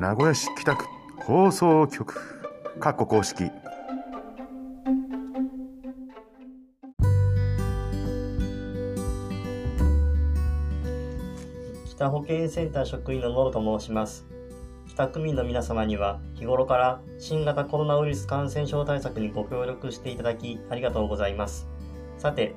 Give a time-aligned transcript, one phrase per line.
[0.00, 0.86] 名古屋市北区
[1.18, 2.14] 放送局。
[2.80, 3.50] 括弧公式。
[11.84, 14.24] 北保健センター職員の野呂と申します。
[14.88, 21.68] 北区民の皆様には日頃から新型コロナウイルス感染症対策にご協力していただきありがとうございます。
[22.16, 22.54] さて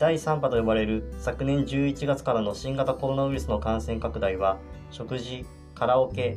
[0.00, 4.58] 第3波と呼ばれる昨年11月からの新型コロナウイルスの感染拡大は
[4.90, 5.46] 食事、
[5.76, 6.36] カラオケ、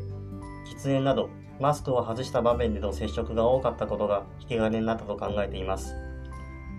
[0.66, 5.96] 喫煙などマスクを外した場面での接触が多かったことが引き金になったと考えています。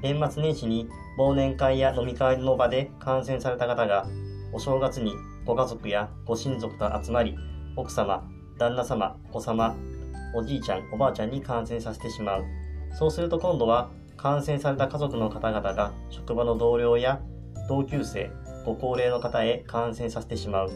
[0.02, 0.88] 年末年始に
[1.18, 4.06] 忘年会や飲み会の場で感染された方が
[4.52, 5.12] お正月に
[5.44, 7.36] ご家族やご親族と集まり
[7.76, 8.22] 奥様、
[8.58, 9.74] 旦那様お、子様、
[10.34, 12.44] おじいちゃん、おばあちゃんに感染させてしまう。
[12.98, 17.20] そうすると今度は感染された家族の方々が職場の同僚や
[17.68, 18.30] 同級生、
[18.64, 20.70] ご高齢の方へ感染させてしまう。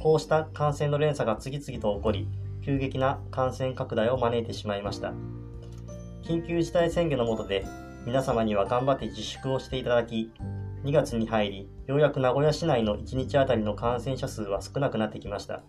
[0.00, 2.28] こうした感染の連鎖が次々と起こり、
[2.64, 5.12] 急激な感染拡大を招いてしまいました。
[6.22, 7.64] 緊急事態宣言の下で
[8.04, 10.30] 皆様には頑張って自粛をしていただき、
[10.84, 15.62] 2月に入り、ようやく名古屋市内の1日あたりの感染者数は少なくなってきました。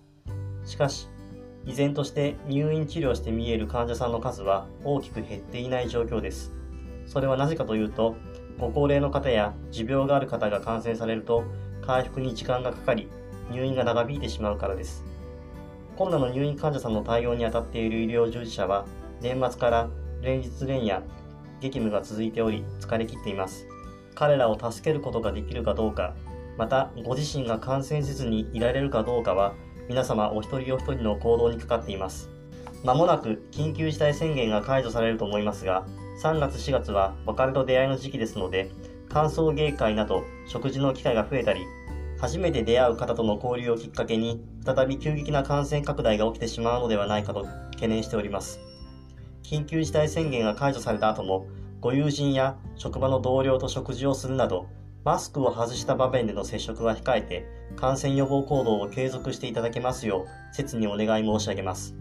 [0.65, 1.09] しかし、
[1.65, 6.53] 依然として入院治療して見える患者さんの数は大きく減っていない状況です。
[7.05, 8.15] それはなぜかというと、
[8.59, 11.43] ご高齢の方や持病がある方が感染されると、
[11.81, 13.09] 回復に時間がかかり、
[13.51, 15.05] 入院が長引いてしまうからです。
[15.95, 18.85] コロナの入院患者さんの対応に当たっている医療従事者は、
[19.21, 19.89] 年末から
[20.21, 21.03] 連日連夜、
[21.59, 23.67] 激務が続いており、疲れ切っています。
[24.15, 26.13] 彼らを助けることができるかどうか、
[26.57, 29.53] また、ご自身が感染せずにいられるかどうかは、
[29.87, 32.29] 皆様お一人お一人の行動にかかっています。
[32.83, 35.85] まもなく緊急事態宣言が解除されると思いますが、
[36.21, 38.69] 3月4月は別れと出会いの時期ですので、
[39.09, 41.61] 歓送迎会など食事の機会が増えたり、
[42.19, 48.59] 初めて出会う方との交流をきっかけに、再び急激な感染拡大が起きてしまうのではないかと懸念しております。
[49.43, 51.45] 緊急事態宣言が解除された後も、
[51.79, 54.67] ご友人や職場の同僚と食事をするなど、
[55.05, 57.45] マスクを外した場面での接触は控えて、
[57.75, 61.95] 感染予防行動を継続していただけますよう、切にお願い申し上げます。